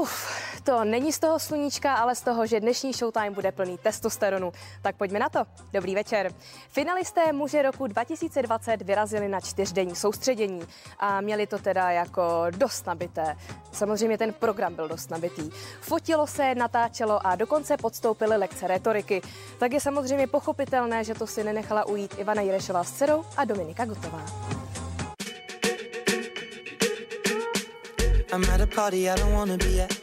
Uf, 0.00 0.30
to 0.64 0.84
není 0.84 1.12
z 1.12 1.18
toho 1.18 1.38
sluníčka, 1.38 1.94
ale 1.94 2.14
z 2.14 2.22
toho, 2.22 2.46
že 2.46 2.60
dnešní 2.60 2.92
Showtime 2.92 3.30
bude 3.30 3.52
plný 3.52 3.78
testosteronu. 3.78 4.52
Tak 4.82 4.96
pojďme 4.96 5.18
na 5.18 5.28
to. 5.28 5.44
Dobrý 5.72 5.94
večer. 5.94 6.32
Finalisté 6.68 7.32
muže 7.32 7.62
roku 7.62 7.86
2020 7.86 8.82
vyrazili 8.82 9.28
na 9.28 9.40
čtyřdenní 9.40 9.96
soustředění 9.96 10.62
a 10.98 11.20
měli 11.20 11.46
to 11.46 11.58
teda 11.58 11.90
jako 11.90 12.46
dost 12.50 12.86
nabité. 12.86 13.36
Samozřejmě 13.72 14.18
ten 14.18 14.32
program 14.32 14.74
byl 14.74 14.88
dost 14.88 15.10
nabitý. 15.10 15.50
Fotilo 15.80 16.26
se, 16.26 16.54
natáčelo 16.54 17.26
a 17.26 17.36
dokonce 17.36 17.76
podstoupili 17.76 18.36
lekce 18.36 18.66
retoriky. 18.66 19.22
Tak 19.58 19.72
je 19.72 19.80
samozřejmě 19.80 20.26
pochopitelné, 20.26 21.04
že 21.04 21.14
to 21.14 21.26
si 21.26 21.44
nenechala 21.44 21.84
ujít 21.86 22.14
Ivana 22.18 22.42
Jirešová 22.42 22.84
s 22.84 22.92
dcerou 22.92 23.24
a 23.36 23.44
Dominika 23.44 23.84
Gutová. 23.84 24.24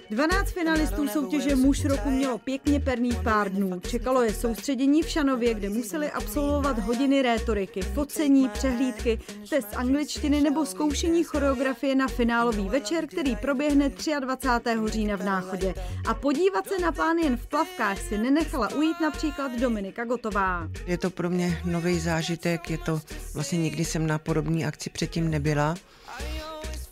12 0.09 0.51
finalistů 0.51 1.07
soutěže 1.07 1.55
Muž 1.55 1.85
roku 1.85 2.09
mělo 2.09 2.37
pěkně 2.37 2.79
perný 2.79 3.11
pár 3.23 3.51
dnů. 3.51 3.79
Čekalo 3.79 4.21
je 4.21 4.33
soustředění 4.33 5.03
v 5.03 5.09
Šanově, 5.09 5.53
kde 5.53 5.69
museli 5.69 6.11
absolvovat 6.11 6.79
hodiny 6.79 7.21
rétoriky, 7.21 7.81
focení, 7.81 8.49
přehlídky, 8.49 9.19
test 9.49 9.67
angličtiny 9.75 10.41
nebo 10.41 10.65
zkoušení 10.65 11.23
choreografie 11.23 11.95
na 11.95 12.07
finálový 12.07 12.69
večer, 12.69 13.07
který 13.07 13.35
proběhne 13.35 13.91
23. 14.19 14.79
října 14.85 15.15
v 15.15 15.23
Náchodě. 15.23 15.73
A 16.07 16.13
podívat 16.13 16.67
se 16.67 16.79
na 16.81 16.91
pán 16.91 17.17
jen 17.17 17.37
v 17.37 17.47
plavkách 17.47 18.01
si 18.01 18.17
nenechala 18.17 18.75
ujít 18.75 19.01
například 19.01 19.51
Dominika 19.59 20.05
Gotová. 20.05 20.67
Je 20.85 20.97
to 20.97 21.09
pro 21.09 21.29
mě 21.29 21.61
nový 21.65 21.99
zážitek, 21.99 22.69
je 22.69 22.77
to 22.77 23.01
vlastně 23.33 23.57
nikdy 23.57 23.85
jsem 23.85 24.07
na 24.07 24.17
podobné 24.17 24.65
akci 24.65 24.89
předtím 24.89 25.31
nebyla 25.31 25.75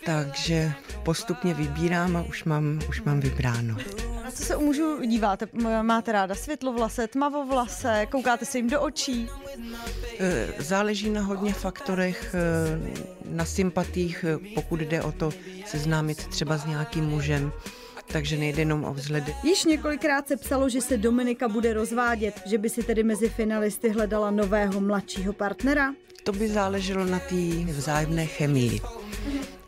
takže 0.05 0.71
postupně 1.03 1.53
vybírám 1.53 2.17
a 2.17 2.21
už 2.21 2.43
mám, 2.43 2.79
už 2.89 3.01
mám 3.01 3.19
vybráno. 3.19 3.77
Na 4.23 4.31
co 4.31 4.43
se 4.43 4.55
u 4.55 4.65
mužů 4.65 5.01
díváte? 5.01 5.47
Máte 5.81 6.11
ráda 6.11 6.35
světlovlase, 6.35 7.07
tmavovlase, 7.07 8.07
koukáte 8.11 8.45
se 8.45 8.57
jim 8.57 8.69
do 8.69 8.81
očí? 8.81 9.29
E, 10.19 10.47
záleží 10.59 11.09
na 11.09 11.21
hodně 11.21 11.53
faktorech, 11.53 12.35
e, 12.35 13.35
na 13.35 13.45
sympatích, 13.45 14.25
e, 14.27 14.55
pokud 14.55 14.79
jde 14.79 15.01
o 15.01 15.11
to 15.11 15.31
seznámit 15.65 16.27
třeba 16.27 16.57
s 16.57 16.65
nějakým 16.65 17.05
mužem, 17.05 17.51
takže 18.11 18.37
nejde 18.37 18.61
jenom 18.61 18.83
o 18.83 18.93
vzhledy. 18.93 19.35
Již 19.43 19.65
několikrát 19.65 20.27
se 20.27 20.37
psalo, 20.37 20.69
že 20.69 20.81
se 20.81 20.97
Dominika 20.97 21.47
bude 21.47 21.73
rozvádět, 21.73 22.41
že 22.45 22.57
by 22.57 22.69
si 22.69 22.83
tedy 22.83 23.03
mezi 23.03 23.29
finalisty 23.29 23.89
hledala 23.89 24.31
nového 24.31 24.81
mladšího 24.81 25.33
partnera? 25.33 25.93
To 26.25 26.31
by 26.31 26.49
záleželo 26.49 27.05
na 27.05 27.19
té 27.19 27.35
vzájemné 27.71 28.25
chemii 28.25 28.81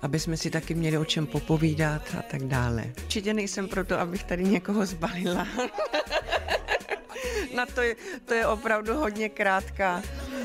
aby 0.02 0.20
jsme 0.20 0.38
si 0.38 0.50
taky 0.50 0.74
měli 0.74 0.98
o 0.98 1.06
čem 1.06 1.28
popovídat 1.28 2.02
a 2.20 2.22
tak 2.22 2.44
dále. 2.44 2.94
Určitě 3.04 3.34
nejsem 3.34 3.68
proto, 3.68 4.00
abych 4.00 4.24
tady 4.24 4.44
někoho 4.44 4.86
zbalila. 4.86 5.48
Na 7.56 7.66
to 7.66 7.82
je, 7.82 7.96
to 8.26 8.34
je 8.34 8.48
opravdu 8.48 8.94
hodně 8.94 9.30
krátká, 9.30 10.04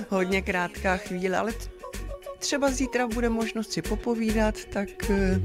hodně 0.08 0.42
krátká 0.42 0.96
chvíle, 0.96 1.38
ale 1.38 1.52
třeba 2.38 2.70
zítra 2.70 3.06
bude 3.06 3.28
možnost 3.28 3.72
si 3.72 3.82
popovídat, 3.82 4.64
tak 4.64 4.88
eh, 5.10 5.40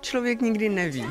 člověk 0.00 0.40
nikdy 0.40 0.68
neví. 0.68 1.06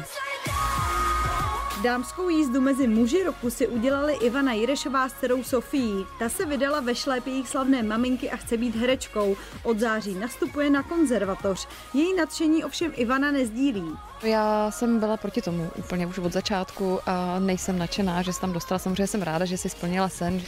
Dámskou 1.83 2.29
jízdu 2.29 2.61
mezi 2.61 2.87
muži 2.87 3.23
roku 3.23 3.49
si 3.49 3.67
udělali 3.67 4.13
Ivana 4.13 4.53
Jirešová 4.53 5.09
s 5.09 5.13
dcerou 5.13 5.43
Sofií. 5.43 6.05
Ta 6.19 6.29
se 6.29 6.45
vydala 6.45 6.79
ve 6.79 6.95
šlép 6.95 7.27
jejich 7.27 7.49
slavné 7.49 7.83
maminky 7.83 8.31
a 8.31 8.35
chce 8.37 8.57
být 8.57 8.75
herečkou. 8.75 9.37
Od 9.63 9.79
září 9.79 10.15
nastupuje 10.15 10.69
na 10.69 10.83
konzervatoř. 10.83 11.67
Její 11.93 12.15
nadšení 12.15 12.63
ovšem 12.63 12.91
Ivana 12.95 13.31
nezdílí. 13.31 13.97
Já 14.23 14.71
jsem 14.71 14.99
byla 14.99 15.17
proti 15.17 15.41
tomu 15.41 15.71
úplně 15.75 16.07
už 16.07 16.17
od 16.17 16.33
začátku 16.33 16.99
a 17.05 17.39
nejsem 17.39 17.79
nadšená, 17.79 18.21
že 18.21 18.33
se 18.33 18.41
tam 18.41 18.53
dostala. 18.53 18.79
Samozřejmě 18.79 19.07
jsem 19.07 19.21
ráda, 19.21 19.45
že 19.45 19.57
si 19.57 19.69
splnila 19.69 20.09
sen. 20.09 20.41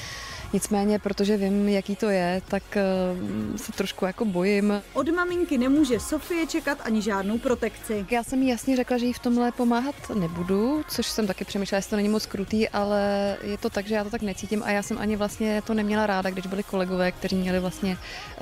Nicméně, 0.53 0.99
protože 0.99 1.37
vím, 1.37 1.69
jaký 1.69 1.95
to 1.95 2.09
je, 2.09 2.41
tak 2.47 2.63
uh, 2.75 3.57
se 3.57 3.71
trošku 3.71 4.05
jako 4.05 4.25
bojím. 4.25 4.81
Od 4.93 5.09
maminky 5.09 5.57
nemůže 5.57 5.99
Sofie 5.99 6.47
čekat 6.47 6.77
ani 6.81 7.01
žádnou 7.01 7.37
protekci. 7.37 8.05
Já 8.11 8.23
jsem 8.23 8.41
jí 8.41 8.49
jasně 8.49 8.75
řekla, 8.75 8.97
že 8.97 9.05
jí 9.05 9.13
v 9.13 9.19
tomhle 9.19 9.51
pomáhat 9.51 9.95
nebudu, 10.15 10.83
což 10.87 11.05
jsem 11.07 11.27
taky 11.27 11.45
přemýšlela, 11.45 11.77
jestli 11.77 11.89
to 11.89 11.95
není 11.95 12.09
moc 12.09 12.25
krutý, 12.25 12.69
ale 12.69 13.37
je 13.41 13.57
to 13.57 13.69
tak, 13.69 13.87
že 13.87 13.95
já 13.95 14.03
to 14.03 14.09
tak 14.09 14.21
necítím 14.21 14.63
a 14.63 14.71
já 14.71 14.83
jsem 14.83 14.97
ani 14.97 15.15
vlastně 15.15 15.61
to 15.61 15.73
neměla 15.73 16.07
ráda, 16.07 16.29
když 16.29 16.47
byli 16.47 16.63
kolegové, 16.63 17.11
kteří 17.11 17.35
měli 17.35 17.59
vlastně 17.59 17.97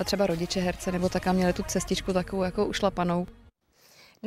třeba 0.05 0.27
rodiče 0.27 0.59
herce 0.59 0.91
nebo 0.91 1.09
tak 1.09 1.27
a 1.27 1.31
měli 1.31 1.53
tu 1.53 1.63
cestičku 1.63 2.13
takovou 2.13 2.43
jako 2.43 2.65
ušlapanou. 2.65 3.27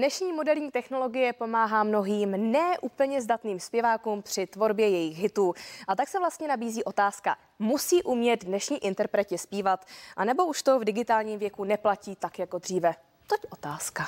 Dnešní 0.00 0.32
moderní 0.32 0.70
technologie 0.70 1.32
pomáhá 1.32 1.84
mnohým 1.84 2.52
neúplně 2.52 3.22
zdatným 3.22 3.60
zpěvákům 3.60 4.22
při 4.22 4.46
tvorbě 4.46 4.88
jejich 4.88 5.18
hitů. 5.18 5.54
A 5.88 5.96
tak 5.96 6.08
se 6.08 6.18
vlastně 6.18 6.48
nabízí 6.48 6.84
otázka, 6.84 7.36
musí 7.58 8.02
umět 8.02 8.44
dnešní 8.44 8.84
interpreti 8.84 9.38
zpívat, 9.38 9.84
anebo 10.16 10.46
už 10.46 10.62
to 10.62 10.78
v 10.78 10.84
digitálním 10.84 11.38
věku 11.38 11.64
neplatí 11.64 12.16
tak 12.16 12.38
jako 12.38 12.58
dříve? 12.58 12.94
Toť 13.26 13.40
otázka. 13.50 14.06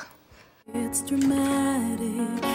It's 0.75 1.03
dramatic. 1.03 2.47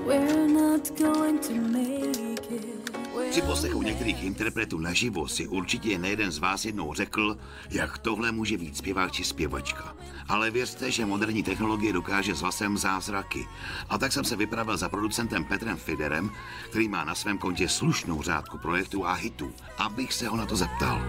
We're 0.00 0.48
not 0.48 0.98
going 0.98 1.46
to 1.46 1.54
make 1.54 2.50
it. 2.50 2.95
Při 3.30 3.42
poslechu 3.42 3.82
některých 3.82 4.24
interpretů 4.24 4.78
naživo 4.78 5.28
si 5.28 5.48
určitě 5.48 5.98
nejeden 5.98 6.30
z 6.30 6.38
vás 6.38 6.64
jednou 6.64 6.94
řekl, 6.94 7.36
jak 7.70 7.98
tohle 7.98 8.32
může 8.32 8.58
být 8.58 8.76
zpěvák 8.76 9.12
či 9.12 9.24
zpěvačka. 9.24 9.94
Ale 10.28 10.50
věřte, 10.50 10.90
že 10.90 11.06
moderní 11.06 11.42
technologie 11.42 11.92
dokáže 11.92 12.34
s 12.34 12.40
hlasem 12.40 12.78
zázraky. 12.78 13.46
A 13.88 13.98
tak 13.98 14.12
jsem 14.12 14.24
se 14.24 14.36
vypravil 14.36 14.76
za 14.76 14.88
producentem 14.88 15.44
Petrem 15.44 15.76
Fiderem, 15.76 16.30
který 16.70 16.88
má 16.88 17.04
na 17.04 17.14
svém 17.14 17.38
kontě 17.38 17.68
slušnou 17.68 18.22
řádku 18.22 18.58
projektů 18.58 19.06
a 19.06 19.12
hitů, 19.12 19.52
abych 19.78 20.12
se 20.12 20.28
ho 20.28 20.36
na 20.36 20.46
to 20.46 20.56
zeptal. 20.56 21.02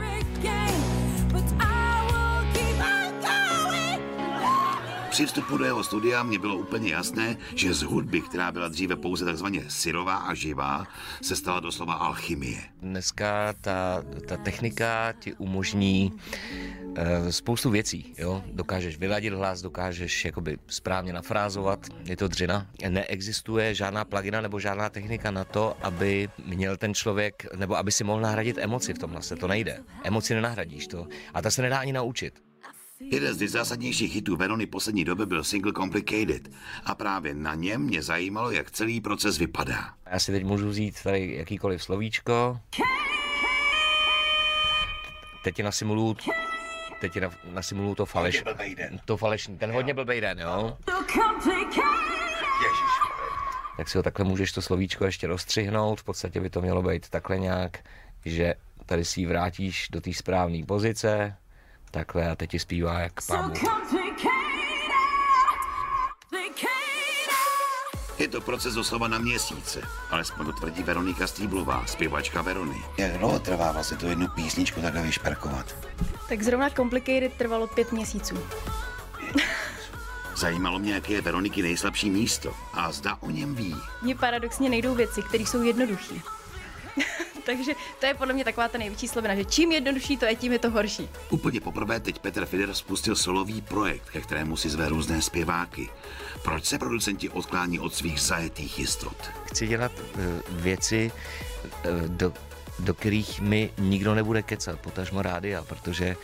Při 5.18 5.26
vstupu 5.26 5.58
do 5.58 5.66
jeho 5.66 5.84
studia 5.84 6.24
mě 6.24 6.40
bylo 6.40 6.58
úplně 6.58 6.92
jasné, 6.92 7.38
že 7.56 7.74
z 7.74 7.82
hudby, 7.82 8.22
která 8.22 8.52
byla 8.52 8.68
dříve 8.68 8.96
pouze 8.96 9.26
takzvaně 9.26 9.64
syrová 9.68 10.16
a 10.16 10.34
živá, 10.34 10.88
se 11.22 11.36
stala 11.36 11.60
doslova 11.60 11.94
alchymie. 11.94 12.62
Dneska 12.82 13.54
ta, 13.62 14.04
ta 14.28 14.38
technika 14.38 15.14
ti 15.20 15.34
umožní 15.34 16.14
uh, 16.14 16.96
spoustu 17.30 17.70
věcí. 17.70 18.14
Jo? 18.18 18.44
Dokážeš 18.54 18.98
vyladit 18.98 19.34
hlas, 19.34 19.62
dokážeš 19.62 20.26
jakoby 20.26 20.58
správně 20.68 21.14
nafrázovat, 21.14 21.80
je 22.06 22.18
to 22.18 22.28
dřina. 22.28 22.68
Neexistuje 22.90 23.76
žádná 23.76 24.06
plagina 24.06 24.42
nebo 24.42 24.60
žádná 24.60 24.90
technika 24.90 25.32
na 25.32 25.44
to, 25.44 25.78
aby 25.82 26.30
měl 26.46 26.78
ten 26.78 26.94
člověk, 26.94 27.46
nebo 27.56 27.78
aby 27.78 27.92
si 27.92 28.04
mohl 28.04 28.22
nahradit 28.22 28.58
emoci 28.58 28.94
v 28.94 29.00
tom 29.00 29.12
hlase. 29.12 29.36
To 29.36 29.48
nejde. 29.48 29.84
Emoci 30.04 30.34
nenahradíš 30.34 30.88
to. 30.88 31.08
A 31.34 31.42
ta 31.42 31.52
se 31.52 31.62
nedá 31.62 31.78
ani 31.78 31.94
naučit. 31.94 32.47
Jeden 33.00 33.34
z 33.34 33.40
nejzásadnějších 33.40 34.16
hitů 34.16 34.36
Verony 34.36 34.66
poslední 34.66 35.06
doby 35.06 35.26
byl 35.26 35.44
single 35.44 35.74
Complicated 35.74 36.52
a 36.86 36.96
právě 36.96 37.34
na 37.34 37.56
něm 37.56 37.82
mě 37.82 38.02
zajímalo, 38.02 38.52
jak 38.52 38.72
celý 38.72 39.02
proces 39.02 39.38
vypadá. 39.38 39.94
Já 40.12 40.20
si 40.20 40.32
teď 40.32 40.44
můžu 40.44 40.70
vzít 40.70 41.04
tady 41.04 41.36
jakýkoliv 41.36 41.84
slovíčko. 41.84 42.60
Teď 45.44 45.56
ti 45.56 45.64
nasimuluju 45.64 46.16
teď 47.02 47.14
ti 47.14 47.22
nasimuluju 47.54 47.96
to 47.96 48.06
faleš, 48.06 48.44
to 49.06 49.18
falešný, 49.18 49.58
ten 49.58 49.72
hodně 49.72 49.94
blbej 49.94 50.22
den, 50.22 50.40
jo? 50.40 50.78
Ježiš. 52.64 52.92
Tak 53.78 53.90
si 53.90 53.98
ho 53.98 54.04
takhle 54.04 54.26
můžeš 54.26 54.52
to 54.52 54.62
slovíčko 54.62 55.06
ještě 55.06 55.28
rozstřihnout, 55.28 56.02
v 56.02 56.04
podstatě 56.04 56.40
by 56.40 56.50
to 56.50 56.62
mělo 56.62 56.82
být 56.82 57.10
takhle 57.10 57.40
nějak, 57.40 57.80
že 58.26 58.54
tady 58.86 59.06
si 59.06 59.22
ji 59.22 59.26
vrátíš 59.26 59.88
do 59.92 60.02
té 60.02 60.14
správné 60.14 60.66
pozice, 60.66 61.36
takhle 61.92 62.30
a 62.30 62.36
teď 62.36 62.50
ti 62.50 62.60
zpívá 62.60 63.00
jak 63.00 63.14
pán 63.28 63.54
Je 68.18 68.28
to 68.28 68.42
proces 68.42 68.74
doslova 68.74 69.08
na 69.08 69.18
měsíce, 69.18 69.82
alespoň 70.10 70.46
to 70.46 70.52
tvrdí 70.52 70.84
Veronika 70.84 71.28
Stýblová, 71.28 71.86
zpěvačka 71.86 72.42
Verony. 72.42 72.84
Jak 72.98 73.18
dlouho 73.18 73.40
trvá 73.40 73.72
vlastně 73.72 73.98
tu 73.98 74.08
jednu 74.08 74.28
písničku 74.28 74.82
takhle 74.82 75.02
vyšperkovat? 75.02 75.76
Tak 76.30 76.44
zrovna 76.44 76.70
Complicated 76.70 77.34
trvalo 77.34 77.68
pět 77.68 77.92
měsíců. 77.92 78.36
Zajímalo 80.36 80.80
mě, 80.80 80.94
jaké 80.94 81.14
je 81.14 81.22
Veroniky 81.22 81.62
nejslabší 81.62 82.10
místo 82.10 82.54
a 82.74 82.92
zda 82.92 83.18
o 83.20 83.30
něm 83.30 83.56
ví. 83.56 83.76
Mně 84.02 84.16
paradoxně 84.16 84.70
nejdou 84.70 84.96
věci, 84.96 85.22
které 85.22 85.44
jsou 85.44 85.64
jednoduché. 85.64 86.16
Takže 87.48 87.72
to 88.00 88.06
je 88.06 88.14
podle 88.14 88.34
mě 88.34 88.44
taková 88.44 88.68
ta 88.68 88.78
největší 88.78 89.08
slovina, 89.08 89.36
že 89.36 89.46
čím 89.46 89.72
jednodušší 89.72 90.18
to 90.18 90.26
je, 90.26 90.36
tím 90.36 90.52
je 90.52 90.60
to 90.60 90.70
horší. 90.70 91.10
Úplně 91.30 91.62
poprvé 91.62 92.00
teď 92.00 92.20
Petr 92.20 92.46
Fider 92.46 92.74
spustil 92.74 93.16
solový 93.16 93.62
projekt, 93.62 94.10
ke 94.10 94.22
kterému 94.22 94.58
si 94.58 94.70
zve 94.70 94.90
různé 94.90 95.22
zpěváky. 95.22 95.90
Proč 96.44 96.66
se 96.66 96.80
producenti 96.80 97.30
odklání 97.30 97.80
od 97.80 97.96
svých 97.96 98.20
zajetých 98.22 98.80
jistot? 98.80 99.18
Chci 99.46 99.68
dělat 99.68 99.92
uh, 100.00 100.22
věci, 100.50 101.12
uh, 101.86 102.08
do 102.08 102.34
do 102.80 102.94
kterých 102.94 103.42
mi 103.42 103.70
nikdo 103.78 104.16
nebude 104.16 104.44
kecat, 104.44 104.80
potažmo 104.80 105.22
rádia, 105.22 105.64
protože 105.64 106.16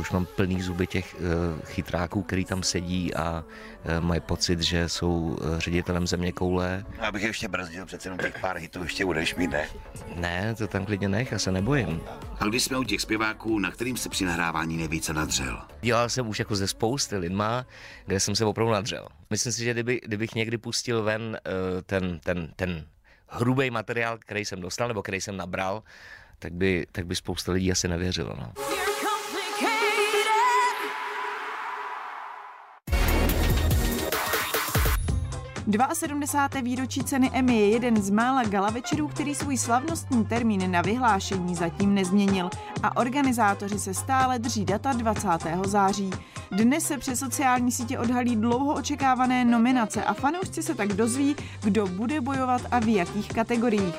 už 0.00 0.10
mám 0.10 0.26
plný 0.26 0.62
zuby 0.62 0.86
těch 0.86 1.14
eh, 1.14 1.66
chytráků, 1.66 2.22
který 2.22 2.44
tam 2.44 2.62
sedí 2.62 3.14
a 3.14 3.44
eh, 3.84 4.00
mají 4.00 4.20
pocit, 4.20 4.60
že 4.60 4.88
jsou 4.88 5.38
ředitelem 5.58 6.06
země 6.06 6.32
koule. 6.32 6.84
Abych 6.98 7.22
ještě 7.22 7.48
brzdil, 7.48 7.86
přece 7.86 8.08
jenom 8.08 8.18
těch 8.18 8.40
pár 8.40 8.56
hitů 8.56 8.82
ještě 8.82 9.04
budeš 9.04 9.34
mít, 9.34 9.50
ne? 9.50 9.68
Ne, 10.16 10.54
to 10.54 10.66
tam 10.66 10.86
klidně 10.86 11.08
nech, 11.08 11.32
já 11.32 11.38
se 11.38 11.52
nebojím. 11.52 12.00
A 12.40 12.44
když 12.44 12.64
jsme 12.64 12.78
u 12.78 12.84
těch 12.84 13.00
zpěváků, 13.00 13.58
na 13.58 13.70
kterým 13.70 13.96
se 13.96 14.08
při 14.08 14.24
nahrávání 14.24 14.76
nejvíce 14.76 15.12
nadřel? 15.12 15.62
Dělal 15.80 16.08
jsem 16.08 16.28
už 16.28 16.38
jako 16.38 16.56
ze 16.56 16.68
spousty 16.68 17.16
lidma, 17.16 17.66
kde 18.06 18.20
jsem 18.20 18.36
se 18.36 18.44
opravdu 18.44 18.72
nadřel. 18.72 19.06
Myslím 19.30 19.52
si, 19.52 19.64
že 19.64 19.72
kdyby, 19.72 20.00
kdybych 20.04 20.34
někdy 20.34 20.58
pustil 20.58 21.02
ven 21.02 21.38
ten, 21.86 22.20
ten, 22.24 22.52
ten 22.56 22.86
hrubý 23.28 23.70
materiál, 23.70 24.18
který 24.18 24.44
jsem 24.44 24.60
dostal 24.60 24.88
nebo 24.88 25.02
který 25.02 25.20
jsem 25.20 25.36
nabral, 25.36 25.82
tak 26.38 26.52
by, 26.52 26.86
tak 26.92 27.06
by 27.06 27.16
spousta 27.16 27.52
lidí 27.52 27.72
asi 27.72 27.88
nevěřilo. 27.88 28.36
No. 28.38 28.52
72. 35.70 36.60
výročí 36.62 37.04
ceny 37.04 37.30
Emmy 37.32 37.58
je 37.58 37.68
jeden 37.68 38.02
z 38.02 38.10
mála 38.10 38.44
gala 38.44 38.70
večerů, 38.70 39.08
který 39.08 39.34
svůj 39.34 39.56
slavnostní 39.56 40.24
termín 40.24 40.70
na 40.70 40.82
vyhlášení 40.82 41.54
zatím 41.54 41.94
nezměnil 41.94 42.50
a 42.82 42.96
organizátoři 42.96 43.78
se 43.78 43.94
stále 43.94 44.38
drží 44.38 44.64
data 44.64 44.92
20. 44.92 45.28
září. 45.66 46.10
Dnes 46.50 46.84
se 46.84 46.98
přes 46.98 47.18
sociální 47.18 47.72
sítě 47.72 47.98
odhalí 47.98 48.36
dlouho 48.36 48.74
očekávané 48.74 49.44
nominace 49.44 50.04
a 50.04 50.14
fanoušci 50.14 50.62
se 50.62 50.74
tak 50.74 50.88
dozví, 50.88 51.36
kdo 51.62 51.86
bude 51.86 52.20
bojovat 52.20 52.62
a 52.70 52.78
v 52.78 52.94
jakých 52.94 53.28
kategoriích. 53.28 53.94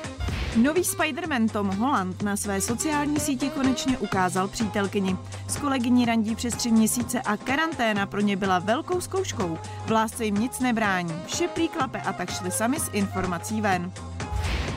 Nový 0.56 0.82
Spider-Man 0.82 1.48
Tom 1.48 1.66
Holland 1.66 2.22
na 2.22 2.36
své 2.36 2.60
sociální 2.60 3.20
síti 3.20 3.50
konečně 3.50 3.98
ukázal 3.98 4.48
přítelkyni. 4.48 5.16
S 5.48 5.56
kolegyní 5.56 6.04
randí 6.04 6.34
přes 6.34 6.54
tři 6.54 6.70
měsíce 6.70 7.22
a 7.22 7.36
karanténa 7.36 8.06
pro 8.06 8.20
ně 8.20 8.36
byla 8.36 8.58
velkou 8.58 9.00
zkouškou. 9.00 9.58
V 9.86 9.90
lásce 9.90 10.24
jim 10.24 10.34
nic 10.34 10.60
nebrání, 10.60 11.14
vše 11.26 11.48
klape 11.72 12.00
a 12.00 12.12
tak 12.12 12.30
šli 12.30 12.50
sami 12.50 12.80
s 12.80 12.90
informací 12.92 13.60
ven. 13.60 13.92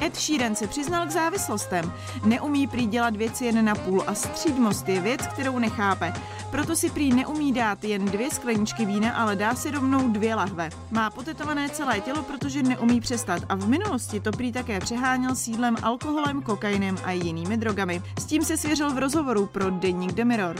Ed 0.01 0.15
Sheeran 0.15 0.55
se 0.55 0.67
přiznal 0.67 1.07
k 1.07 1.11
závislostem. 1.11 1.93
Neumí 2.25 2.67
prý 2.67 2.87
dělat 2.87 3.15
věci 3.15 3.45
jen 3.45 3.65
na 3.65 3.75
půl 3.75 4.03
a 4.07 4.13
střídmost 4.13 4.89
je 4.89 5.01
věc, 5.01 5.27
kterou 5.27 5.59
nechápe. 5.59 6.13
Proto 6.51 6.75
si 6.75 6.89
prý 6.89 7.13
neumí 7.13 7.53
dát 7.53 7.83
jen 7.83 8.05
dvě 8.05 8.31
skleničky 8.31 8.85
vína, 8.85 9.11
ale 9.11 9.35
dá 9.35 9.55
si 9.55 9.71
rovnou 9.71 10.09
dvě 10.09 10.35
lahve. 10.35 10.69
Má 10.91 11.09
potetované 11.09 11.69
celé 11.69 11.99
tělo, 11.99 12.23
protože 12.23 12.63
neumí 12.63 13.01
přestat 13.01 13.43
a 13.49 13.55
v 13.55 13.67
minulosti 13.67 14.19
to 14.19 14.31
prý 14.31 14.51
také 14.51 14.79
přeháněl 14.79 15.35
sídlem, 15.35 15.75
alkoholem, 15.81 16.41
kokainem 16.41 16.97
a 17.03 17.11
jinými 17.11 17.57
drogami. 17.57 18.01
S 18.19 18.25
tím 18.25 18.43
se 18.43 18.57
svěřil 18.57 18.93
v 18.93 18.97
rozhovoru 18.97 19.45
pro 19.45 19.69
deník 19.69 20.11
The 20.11 20.23
Mirror. 20.23 20.55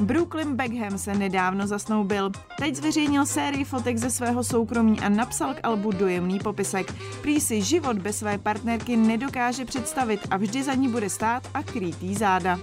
Brooklyn 0.00 0.56
Beckham 0.56 0.98
se 0.98 1.14
nedávno 1.14 1.66
zasnoubil. 1.66 2.30
Teď 2.58 2.74
zveřejnil 2.74 3.26
sérii 3.26 3.64
fotek 3.64 3.98
ze 3.98 4.10
svého 4.10 4.44
soukromí 4.44 5.00
a 5.00 5.08
napsal 5.08 5.54
k 5.54 5.60
albu 5.62 5.92
dojemný 5.92 6.38
popisek. 6.38 6.94
Prý 7.22 7.40
si 7.40 7.62
život 7.62 7.98
bez 7.98 8.18
své 8.18 8.38
partnerky 8.38 8.96
nedokáže 8.96 9.64
představit 9.64 10.20
a 10.30 10.36
vždy 10.36 10.62
za 10.62 10.74
ní 10.74 10.88
bude 10.88 11.10
stát 11.10 11.48
a 11.54 11.62
krýtý 11.62 12.14
záda. 12.14 12.58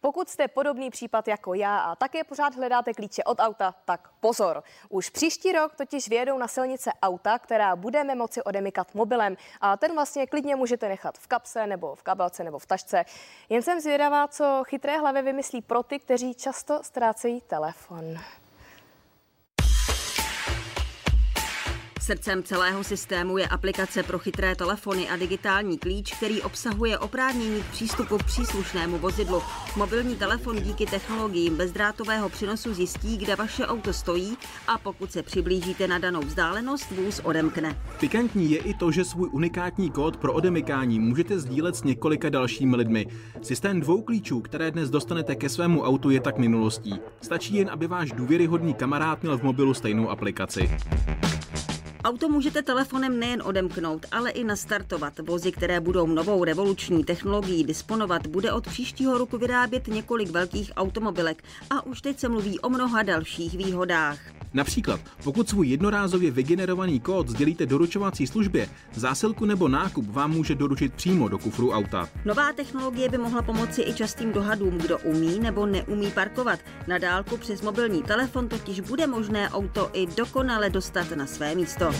Pokud 0.00 0.28
jste 0.28 0.48
podobný 0.48 0.90
případ 0.90 1.28
jako 1.28 1.54
já 1.54 1.78
a 1.78 1.96
také 1.96 2.24
pořád 2.24 2.54
hledáte 2.54 2.94
klíče 2.94 3.24
od 3.24 3.40
auta, 3.40 3.74
tak 3.84 4.08
pozor. 4.20 4.62
Už 4.88 5.10
příští 5.10 5.52
rok 5.52 5.76
totiž 5.76 6.08
vyjedou 6.08 6.38
na 6.38 6.48
silnice 6.48 6.90
auta, 7.02 7.38
která 7.38 7.76
budeme 7.76 8.14
moci 8.14 8.42
odemykat 8.42 8.94
mobilem 8.94 9.36
a 9.60 9.76
ten 9.76 9.94
vlastně 9.94 10.26
klidně 10.26 10.56
můžete 10.56 10.88
nechat 10.88 11.18
v 11.18 11.26
kapse 11.26 11.66
nebo 11.66 11.94
v 11.94 12.02
kabelce 12.02 12.44
nebo 12.44 12.58
v 12.58 12.66
tašce. 12.66 13.04
Jen 13.48 13.62
jsem 13.62 13.80
zvědavá, 13.80 14.28
co 14.28 14.62
chytré 14.66 14.98
hlavy 14.98 15.22
vymyslí 15.22 15.62
pro 15.62 15.82
ty, 15.82 15.98
kteří 15.98 16.34
často 16.34 16.82
ztrácejí 16.82 17.40
telefon. 17.40 18.18
Srdcem 22.10 22.42
celého 22.42 22.84
systému 22.84 23.38
je 23.38 23.46
aplikace 23.46 24.02
pro 24.02 24.18
chytré 24.18 24.56
telefony 24.56 25.08
a 25.08 25.16
digitální 25.16 25.78
klíč, 25.78 26.14
který 26.14 26.42
obsahuje 26.42 26.98
oprávnění 26.98 27.62
k 27.62 27.66
přístupu 27.66 28.18
k 28.18 28.24
příslušnému 28.24 28.98
vozidlu. 28.98 29.42
Mobilní 29.76 30.16
telefon 30.16 30.56
díky 30.62 30.86
technologiím 30.86 31.56
bezdrátového 31.56 32.28
přenosu 32.28 32.74
zjistí, 32.74 33.16
kde 33.16 33.36
vaše 33.36 33.66
auto 33.66 33.92
stojí 33.92 34.36
a 34.68 34.78
pokud 34.78 35.12
se 35.12 35.22
přiblížíte 35.22 35.88
na 35.88 35.98
danou 35.98 36.20
vzdálenost, 36.20 36.90
vůz 36.90 37.20
odemkne. 37.24 37.78
Pikantní 38.00 38.50
je 38.50 38.58
i 38.58 38.74
to, 38.74 38.90
že 38.90 39.04
svůj 39.04 39.28
unikátní 39.32 39.90
kód 39.90 40.16
pro 40.16 40.32
odemykání 40.32 41.00
můžete 41.00 41.38
sdílet 41.38 41.76
s 41.76 41.84
několika 41.84 42.28
dalšími 42.28 42.76
lidmi. 42.76 43.06
Systém 43.42 43.80
dvou 43.80 44.02
klíčů, 44.02 44.40
které 44.40 44.70
dnes 44.70 44.90
dostanete 44.90 45.34
ke 45.34 45.48
svému 45.48 45.82
autu, 45.82 46.10
je 46.10 46.20
tak 46.20 46.38
minulostí. 46.38 46.94
Stačí 47.20 47.54
jen, 47.54 47.70
aby 47.70 47.86
váš 47.86 48.12
důvěryhodný 48.12 48.74
kamarád 48.74 49.22
měl 49.22 49.38
v 49.38 49.42
mobilu 49.42 49.74
stejnou 49.74 50.10
aplikaci. 50.10 50.70
Auto 52.04 52.28
můžete 52.28 52.62
telefonem 52.62 53.18
nejen 53.18 53.42
odemknout, 53.44 54.06
ale 54.12 54.30
i 54.30 54.44
nastartovat. 54.44 55.18
Vozy, 55.18 55.52
které 55.52 55.80
budou 55.80 56.06
novou 56.06 56.44
revoluční 56.44 57.04
technologií 57.04 57.64
disponovat, 57.64 58.26
bude 58.26 58.52
od 58.52 58.66
příštího 58.66 59.18
roku 59.18 59.38
vyrábět 59.38 59.88
několik 59.88 60.30
velkých 60.30 60.72
automobilek 60.76 61.44
a 61.70 61.86
už 61.86 62.00
teď 62.00 62.18
se 62.18 62.28
mluví 62.28 62.60
o 62.60 62.68
mnoha 62.68 63.02
dalších 63.02 63.56
výhodách. 63.56 64.39
Například, 64.54 65.00
pokud 65.24 65.48
svůj 65.48 65.68
jednorázově 65.68 66.30
vygenerovaný 66.30 67.00
kód 67.00 67.28
sdělíte 67.28 67.66
doručovací 67.66 68.26
službě, 68.26 68.68
zásilku 68.94 69.44
nebo 69.44 69.68
nákup 69.68 70.08
vám 70.08 70.30
může 70.30 70.54
doručit 70.54 70.94
přímo 70.94 71.28
do 71.28 71.38
kufru 71.38 71.70
auta. 71.70 72.08
Nová 72.24 72.52
technologie 72.52 73.08
by 73.08 73.18
mohla 73.18 73.42
pomoci 73.42 73.82
i 73.82 73.94
častým 73.94 74.32
dohadům, 74.32 74.78
kdo 74.78 74.98
umí 74.98 75.40
nebo 75.40 75.66
neumí 75.66 76.10
parkovat. 76.10 76.60
Na 76.86 76.98
dálku 76.98 77.36
přes 77.36 77.62
mobilní 77.62 78.02
telefon 78.02 78.48
totiž 78.48 78.80
bude 78.80 79.06
možné 79.06 79.50
auto 79.50 79.90
i 79.92 80.06
dokonale 80.06 80.70
dostat 80.70 81.10
na 81.10 81.26
své 81.26 81.54
místo. 81.54 81.90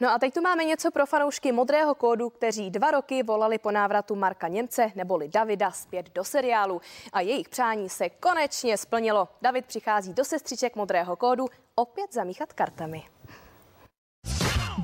No 0.00 0.10
a 0.10 0.18
teď 0.18 0.34
tu 0.34 0.40
máme 0.40 0.64
něco 0.64 0.90
pro 0.90 1.06
fanoušky 1.06 1.52
modrého 1.52 1.94
kódu, 1.94 2.30
kteří 2.30 2.70
dva 2.70 2.90
roky 2.90 3.22
volali 3.22 3.58
po 3.58 3.70
návratu 3.70 4.14
Marka 4.14 4.48
Němce 4.48 4.92
neboli 4.94 5.28
Davida 5.28 5.70
zpět 5.70 6.10
do 6.14 6.24
seriálu. 6.24 6.80
A 7.12 7.20
jejich 7.20 7.48
přání 7.48 7.88
se 7.88 8.08
konečně 8.08 8.78
splnilo. 8.78 9.28
David 9.42 9.66
přichází 9.66 10.14
do 10.14 10.24
sestřiček 10.24 10.76
modrého 10.76 11.16
kódu 11.16 11.46
opět 11.74 12.12
zamíchat 12.12 12.52
kartami. 12.52 13.02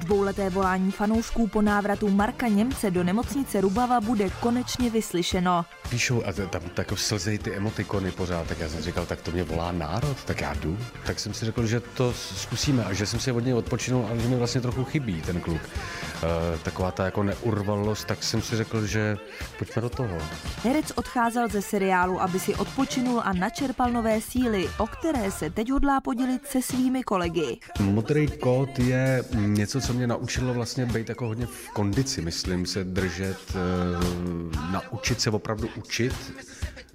Dvouleté 0.03 0.51
volání 0.51 0.91
fanoušků 0.91 1.47
po 1.47 1.63
návratu 1.63 2.11
Marka 2.11 2.49
Němce 2.49 2.91
do 2.91 3.05
nemocnice 3.05 3.61
Rubava 3.61 4.01
bude 4.01 4.31
konečně 4.31 4.91
vyslyšeno. 4.91 5.65
Píšou 5.91 6.23
a 6.27 6.33
tam 6.33 6.63
tak 6.75 6.99
slzejí 6.99 7.39
ty 7.39 7.55
emotikony 7.55 8.11
pořád, 8.11 8.47
tak 8.47 8.61
já 8.61 8.69
jsem 8.69 8.83
říkal, 8.83 9.07
tak 9.07 9.21
to 9.21 9.31
mě 9.31 9.45
volá 9.45 9.73
národ, 9.73 10.25
tak 10.25 10.41
já 10.41 10.55
jdu. 10.55 10.79
Tak 11.07 11.19
jsem 11.21 11.35
si 11.35 11.45
řekl, 11.45 11.67
že 11.67 11.81
to 11.81 12.13
zkusíme 12.13 12.85
a 12.85 12.93
že 12.93 13.07
jsem 13.07 13.21
si 13.21 13.33
od 13.33 13.45
něj 13.45 13.55
odpočinul, 13.55 14.07
ale 14.11 14.21
že 14.21 14.29
mi 14.29 14.37
vlastně 14.37 14.61
trochu 14.61 14.85
chybí 14.85 15.23
ten 15.23 15.41
kluk. 15.41 15.61
E, 15.63 16.59
taková 16.59 16.91
ta 16.91 17.05
jako 17.05 17.23
neurvalost, 17.23 18.07
tak 18.07 18.23
jsem 18.23 18.43
si 18.43 18.57
řekl, 18.57 18.87
že 18.87 19.17
pojďme 19.59 19.83
do 19.83 19.89
toho. 19.89 20.19
Herec 20.65 20.93
odcházel 20.95 21.49
ze 21.49 21.63
seriálu, 21.63 22.21
aby 22.23 22.41
si 22.41 22.55
odpočinul 22.55 23.21
a 23.25 23.33
načerpal 23.33 23.91
nové 23.91 24.21
síly, 24.21 24.69
o 24.79 24.87
které 24.87 25.31
se 25.31 25.51
teď 25.51 25.71
hodlá 25.71 26.01
podělit 26.01 26.47
se 26.47 26.63
svými 26.63 27.03
kolegy. 27.03 27.59
Modrý 27.81 28.29
kód 28.29 28.79
je 28.79 29.25
něco, 29.35 29.81
co 29.81 29.92
mě 29.93 30.07
naučilo 30.07 30.55
vlastně 30.55 30.87
být 30.87 31.09
jako 31.09 31.27
hodně 31.27 31.47
v 31.47 31.69
kondici, 31.69 32.21
myslím, 32.23 32.67
se 32.67 32.85
držet, 32.85 33.39
eh, 33.51 34.73
naučit 34.73 35.21
se 35.21 35.31
opravdu 35.31 35.69
učit 35.77 36.15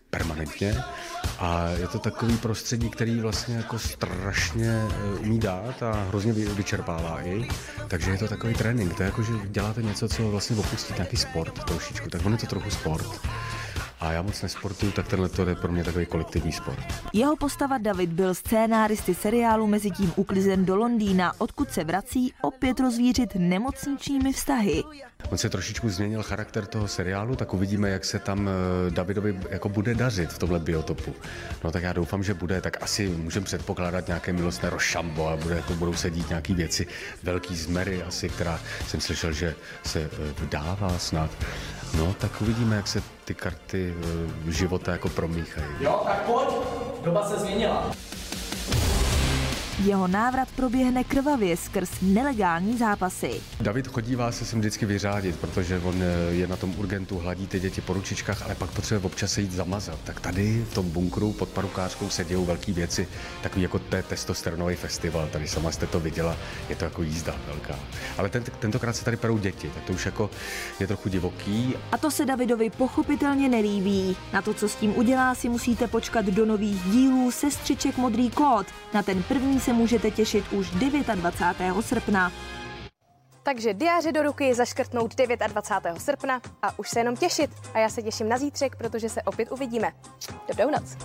permanentně 0.10 0.84
a 1.40 1.70
je 1.70 1.88
to 1.88 2.00
takový 2.00 2.38
prostředí, 2.38 2.90
který 2.90 3.20
vlastně 3.20 3.56
jako 3.56 3.80
strašně 3.80 4.88
eh, 4.90 5.20
umí 5.20 5.40
dát 5.40 5.84
a 5.84 5.92
hrozně 5.92 6.34
vyčerpává 6.34 7.22
i. 7.22 7.48
Takže 7.88 8.12
je 8.12 8.18
to 8.18 8.28
takový 8.28 8.54
trénink. 8.54 8.96
To 8.96 9.04
je 9.04 9.08
jako, 9.08 9.24
že 9.24 9.34
děláte 9.46 9.84
něco, 9.84 10.10
co 10.10 10.32
vlastně 10.32 10.56
opustí 10.56 10.94
nějaký 10.94 11.18
sport 11.18 11.64
trošičku. 11.64 12.10
Tak 12.10 12.26
on 12.26 12.32
je 12.32 12.38
to 12.38 12.48
trochu 12.48 12.70
sport 12.70 13.20
a 14.00 14.12
já 14.12 14.22
moc 14.22 14.42
nesportuju, 14.42 14.92
tak 14.92 15.08
tenhle 15.08 15.30
to 15.30 15.46
je 15.46 15.56
pro 15.56 15.72
mě 15.72 15.84
takový 15.84 16.06
kolektivní 16.06 16.52
sport. 16.52 16.80
Jeho 17.14 17.36
postava 17.36 17.78
David 17.78 18.10
byl 18.10 18.36
scénáristy 18.36 19.16
seriálu 19.16 19.68
mezi 19.68 19.92
tím 19.92 20.14
uklizen 20.16 20.66
do 20.66 20.76
Londýna, 20.76 21.34
odkud 21.38 21.72
se 21.72 21.84
vrací 21.84 22.34
opět 22.42 22.80
rozvířit 22.80 23.36
nemocničními 23.36 24.34
vztahy. 24.34 24.84
On 25.30 25.38
se 25.38 25.50
trošičku 25.50 25.90
změnil 25.90 26.24
charakter 26.24 26.66
toho 26.66 26.88
seriálu, 26.88 27.36
tak 27.36 27.54
uvidíme, 27.54 27.90
jak 27.90 28.06
se 28.06 28.20
tam 28.20 28.50
eh, 28.50 28.92
Davidovi 28.92 29.40
jako 29.50 29.70
bude 29.70 29.96
dařit 29.96 30.34
v 30.34 30.38
tomhle 30.38 30.60
biotopu. 30.60 31.16
No 31.64 31.72
tak 31.72 31.84
já 31.84 31.94
doufám, 31.94 32.24
že 32.24 32.34
bude, 32.34 32.62
tak 32.62 32.84
asi 32.84 33.10
můžeme 33.10 33.46
předpokládat 33.46 34.08
nějaké 34.08 34.34
milostné 34.34 34.70
rošambo 34.70 35.28
a 35.28 35.36
bude, 35.38 35.56
jako 35.56 35.74
budou 35.74 35.94
se 35.94 36.10
dít 36.10 36.30
nějaké 36.30 36.54
věci, 36.54 36.88
velký 37.24 37.56
zmery 37.56 38.04
asi, 38.04 38.30
která 38.30 38.60
jsem 38.88 39.02
slyšel, 39.02 39.32
že 39.32 39.56
se 39.84 40.00
eh, 40.00 40.10
vdává 40.42 40.98
snad. 41.00 41.32
No, 41.98 42.16
tak 42.20 42.42
uvidíme, 42.42 42.76
jak 42.76 42.88
se 42.88 43.04
ty 43.26 43.34
karty 43.34 43.94
uh, 44.46 44.52
života 44.52 44.92
jako 44.92 45.10
promíchají. 45.10 45.68
Jo, 45.80 46.02
tak 46.06 46.22
pojď, 46.22 46.48
doba 47.04 47.30
se 47.30 47.40
změnila. 47.40 47.92
Jeho 49.86 50.08
návrat 50.08 50.48
proběhne 50.56 51.04
krvavě 51.04 51.58
skrz 51.58 51.90
nelegální 52.02 52.78
zápasy. 52.78 53.42
David 53.62 53.88
chodívá 53.88 54.32
se 54.32 54.46
sem 54.46 54.60
vždycky 54.60 54.86
vyřádit, 54.86 55.36
protože 55.36 55.80
on 55.80 55.96
eh, 56.04 56.34
je 56.34 56.48
na 56.48 56.56
tom 56.56 56.74
urgentu, 56.78 57.18
hladí 57.18 57.48
ty 57.48 57.60
děti 57.60 57.82
po 57.82 57.94
ručičkách, 57.94 58.42
ale 58.42 58.56
pak 58.56 58.70
potřebuje 58.70 59.06
občas 59.06 59.32
se 59.32 59.42
jít 59.42 59.52
zamazat. 59.52 60.00
Tak 60.04 60.20
tady 60.20 60.66
v 60.72 60.74
tom 60.74 60.90
bunkru 60.90 61.34
pod 61.34 61.50
parukářkou 61.50 62.10
se 62.10 62.26
dějou 62.26 62.46
velké 62.46 62.74
věci, 62.74 63.08
takový 63.42 63.62
jako 63.62 63.80
to 63.80 63.98
testosteronový 64.10 64.76
festival. 64.76 65.28
Tady 65.32 65.48
sama 65.48 65.72
jste 65.72 65.88
to 65.88 66.00
viděla, 66.00 66.38
je 66.70 66.76
to 66.76 66.86
jako 66.86 67.04
jízda 67.04 67.36
velká. 67.48 67.80
Ale 68.18 68.30
ten, 68.30 68.44
tentokrát 68.60 68.96
se 68.96 69.06
tady 69.06 69.18
perou 69.18 69.38
děti, 69.38 69.72
tak 69.76 69.84
to 69.84 69.94
už 69.94 70.06
jako 70.06 70.30
je 70.80 70.88
trochu 70.88 71.10
divoký. 71.10 71.74
A 71.92 71.98
to 71.98 72.12
se 72.12 72.26
Davidovi 72.26 72.70
pochopitelně 72.70 73.50
nelíbí. 73.50 74.18
Na 74.34 74.42
to, 74.42 74.54
co 74.54 74.70
s 74.70 74.76
tím 74.76 74.98
udělá, 74.98 75.36
si 75.36 75.50
musíte 75.50 75.88
počkat 75.88 76.26
do 76.26 76.46
nových 76.46 76.84
dílů 76.84 77.32
Sestřiček 77.32 77.98
Modrý 77.98 78.30
kód. 78.30 78.68
Na 78.94 79.04
ten 79.04 79.24
první 79.24 79.60
se 79.68 79.74
můžete 79.74 80.12
těšit 80.12 80.46
už 80.52 80.72
29. 80.72 81.86
srpna. 81.86 82.32
Takže 83.44 83.74
diáře 83.74 84.12
do 84.12 84.24
ruky 84.24 84.54
zaškrtnout 84.54 85.16
29. 85.16 86.02
srpna 86.02 86.42
a 86.62 86.80
už 86.80 86.90
se 86.90 87.00
jenom 87.00 87.16
těšit. 87.16 87.52
A 87.74 87.80
já 87.80 87.90
se 87.90 88.02
těším 88.02 88.30
na 88.30 88.38
zítřek, 88.38 88.76
protože 88.76 89.10
se 89.10 89.22
opět 89.22 89.52
uvidíme. 89.52 89.92
Dobrou 90.48 90.72
noc. 90.72 90.98